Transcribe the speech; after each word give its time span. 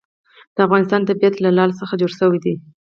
د 0.55 0.57
افغانستان 0.65 1.01
طبیعت 1.09 1.35
له 1.39 1.49
لعل 1.57 1.71
څخه 1.81 1.93
جوړ 2.01 2.11
شوی 2.19 2.39
دی. 2.45 2.53